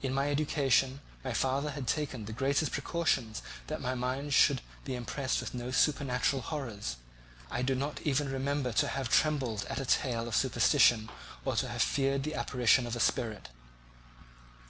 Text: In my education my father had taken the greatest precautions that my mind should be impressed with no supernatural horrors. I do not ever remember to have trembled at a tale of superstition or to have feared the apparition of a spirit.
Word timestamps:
In 0.00 0.14
my 0.14 0.30
education 0.30 1.02
my 1.22 1.34
father 1.34 1.72
had 1.72 1.86
taken 1.86 2.24
the 2.24 2.32
greatest 2.32 2.72
precautions 2.72 3.42
that 3.66 3.82
my 3.82 3.94
mind 3.94 4.32
should 4.32 4.62
be 4.86 4.94
impressed 4.94 5.40
with 5.40 5.52
no 5.52 5.70
supernatural 5.72 6.40
horrors. 6.40 6.96
I 7.50 7.60
do 7.60 7.74
not 7.74 8.00
ever 8.06 8.24
remember 8.24 8.72
to 8.72 8.88
have 8.88 9.10
trembled 9.10 9.66
at 9.68 9.78
a 9.78 9.84
tale 9.84 10.26
of 10.26 10.34
superstition 10.34 11.10
or 11.44 11.54
to 11.56 11.68
have 11.68 11.82
feared 11.82 12.22
the 12.22 12.34
apparition 12.34 12.86
of 12.86 12.96
a 12.96 13.00
spirit. 13.00 13.50